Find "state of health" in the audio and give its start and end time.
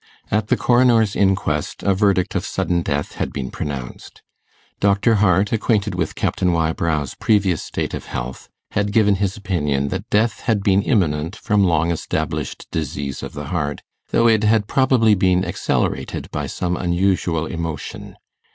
7.61-8.49